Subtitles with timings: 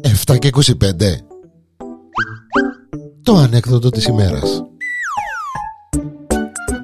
[0.00, 0.72] Εφτά και 25
[3.22, 4.62] Το ανέκδοτο της ημέρας.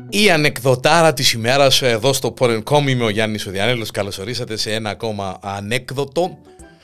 [0.09, 4.91] Η ανεκδοτάρα της ημέρας εδώ στο Porn.com είμαι ο Γιάννης Ουδιανέλος Καλώς ορίσατε σε ένα
[4.91, 6.39] ακόμα ανέκδοτο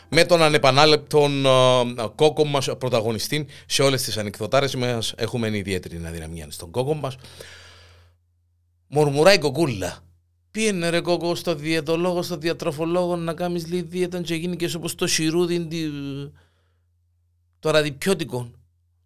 [0.09, 5.15] με τον ανεπανάλεπτον uh, κόκο μας πρωταγωνιστή σε όλες τις ανεκδοτάρες μας.
[5.17, 7.17] Έχουμε ιδιαίτερη αδυναμία στον κόκο μας.
[8.89, 9.99] Μουρμουράει κοκούλα
[10.51, 14.95] Πήγαινε ρε κόκο στο διαιτολόγο, στο διατροφολόγο να κάνεις λίγη δίαιτα και γίνει και όπως
[14.95, 15.69] το σιρούδι
[17.59, 18.51] το ραδιπιώτικο.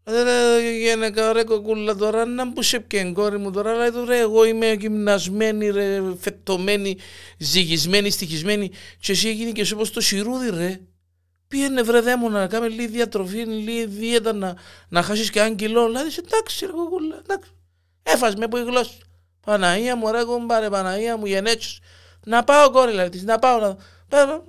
[0.05, 4.45] Ρε γενικά ρε κοκούλα τώρα να μου σε πιέν κόρη μου τώρα λέει ρε εγώ
[4.45, 6.97] είμαι γυμνασμένη ρε φετωμένη
[7.39, 8.71] ζυγισμένη στοιχισμένη
[9.01, 10.81] και εσύ έγινε και όπως το σιρούδι ρε.
[11.49, 14.57] Πήγαινε βρε δαίμονα να κάνεις λίγη διατροφή λίγη δίαιτα να,
[14.89, 17.51] να χάσεις και ένα κιλό λέει εντάξει ρε κοκούλα εντάξει.
[18.03, 18.93] Έφας με που η γλώσσα
[19.45, 21.81] Παναγία μου, ρε κουμπάρε, Παναγία μου, γενέτσος.
[22.27, 23.77] Να πάω κόρη, της, να πάω να...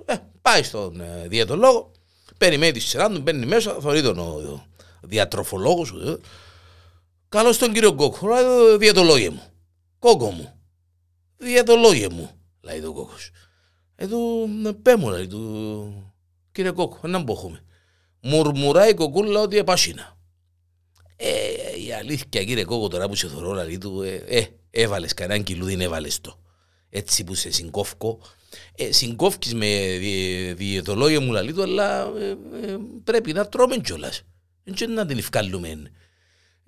[0.06, 1.90] Ε, πάει στον ε, διαιτολόγο,
[2.38, 4.66] περιμένει τη σειρά του, μπαίνει μέσα, θωρεί τον ο,
[5.00, 5.90] διατροφολόγος.
[5.90, 6.16] Ε.
[7.28, 9.42] Καλώς τον κύριο Κόκο, λέει διαιτολόγε μου.
[9.98, 10.60] Κόκο μου,
[11.36, 12.30] διαιτολόγε μου,
[12.60, 13.30] λέει τον Κόκος.
[13.96, 14.48] Ε, του,
[14.82, 16.14] πέ μου, λέει του,
[16.52, 17.60] κύριε Κόκο, έναν έχουμε.
[18.20, 20.16] Μουρμουράει η κοκούλα ότι επάσχυνα.
[21.16, 21.30] Ε,
[21.86, 25.80] η αλήθεια κύριε Κόκο τώρα που σε θωρώ, λέει του, ε, ε έβαλες κανέναν κιλούδιν
[25.80, 26.40] έβαλες το.
[26.90, 28.20] Έτσι που σε συγκόφκω.
[28.74, 29.98] Ε, συγκόφκεις με
[30.56, 34.22] διαιτολόγια μου λαλίτου, αλλά ε, ε, πρέπει να τρώμε κιόλας.
[34.64, 35.90] Δεν να την ευκάλλουμε.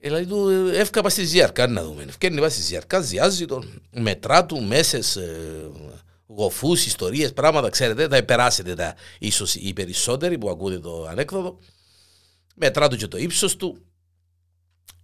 [0.00, 2.02] Δηλαδή του εύκαπα στη Ζιαρκά να δούμε.
[2.02, 5.70] Ευκαιρνεί πάει στη Ζιαρκά, ζιάζει τον, μετρά του μέσες ε,
[6.26, 11.58] γοφούς, ιστορίες, πράγματα, ξέρετε, θα περάσετε τα ίσως οι περισσότεροι που ακούτε το ανέκδοτο.
[12.54, 13.78] Μετρά του και το ύψος του,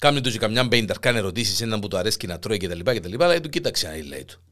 [0.05, 2.81] Κάνει του και καμιά μπέιντερ, κάνει ερωτήσεις, έναν που του αρέσει να τρώει κτλ.
[2.81, 4.43] κτλ αλλά του κοίταξε να λέει του.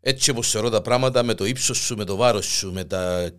[0.00, 3.30] Έτσι όπως θεωρώ τα πράγματα με το ύψος σου, με το βάρος σου, με τα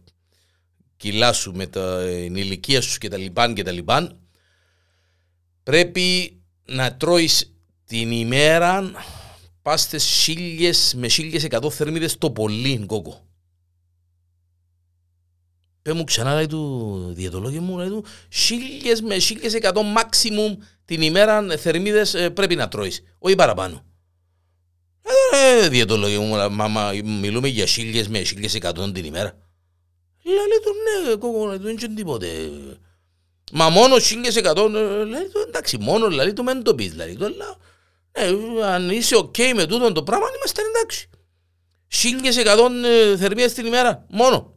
[0.97, 3.25] κιλά σου, με την ηλικία σου κτλ.
[3.53, 3.77] κτλ
[5.64, 7.55] πρέπει να τρώεις
[7.86, 8.92] την ημέρα
[9.61, 13.27] πάστε χίλιες με χίλιες εκατό θερμίδες το πολύ κόκο.
[15.86, 21.02] Πέ μου ξανά λέει του διαιτολόγιο μου, λέει του χίλιες με χίλιες εκατό maximum την
[21.02, 23.86] ημέρα θερμίδες ε, πρέπει να τρώεις, όχι παραπάνω.
[25.32, 29.38] Ε, διαιτολόγε μου, μα μα, μιλούμε για χίλιες με χίλιες εκατό την ημέρα.
[30.23, 30.72] Λέει του
[31.10, 32.28] ναι, Κόκο, δεν είναι τίποτε.
[33.52, 37.16] Μα μόνο χίλιες εκατό, ε, λέει του εντάξει, μόνο λέει του μεν το πεις, λέει
[37.16, 37.58] του, αλλά
[38.12, 41.10] ναι, αν είσαι OK okay με τούτο το πράγμα, είμαστε εντάξει.
[41.88, 44.55] Χίλιες εκατό ε, θερμίδες την ημέρα, μόνο.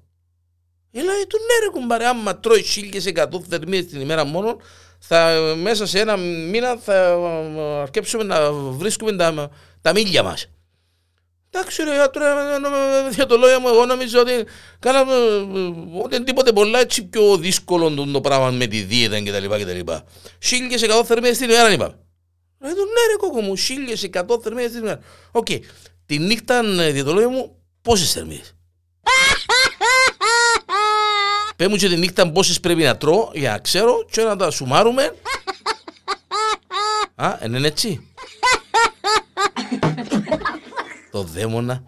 [0.91, 4.57] Έλα, του ναι ρε κουμπάρε, άμα τρώει χίλιες εκατό θερμίδες την ημέρα μόνο,
[4.99, 7.15] θα, μέσα σε ένα μήνα θα
[7.83, 9.51] αρκέψουμε να βρίσκουμε τα,
[9.81, 10.47] τα μίλια μας.
[11.51, 11.95] Εντάξει ρε
[13.11, 14.33] για το λόγια μου εγώ νομίζω ότι
[14.79, 15.15] κάναμε
[16.03, 19.65] ότι τίποτε πολλά έτσι πιο δύσκολο το πράγμα με τη δίαιτα και τα λοιπά και
[19.65, 20.05] τα λοιπά.
[20.43, 21.99] Χίλιες εκατό θερμίδες την ημέρα είπαμε.
[22.61, 25.01] Λέω ναι ρε κόκο μου, χίλιες εκατό θερμίδες την ημέρα.
[25.31, 25.47] Οκ,
[26.07, 28.57] τη νύχτα για το λόγια μου πόσες θερμίδες;
[31.59, 34.51] Πέ μου και τη νύχτα πόσες πρέπει να τρώω για να ξέρω και να τα
[34.51, 35.15] σουμάρουμε.
[37.15, 38.09] Α, είναι έτσι.
[41.11, 41.83] Το δαίμονα.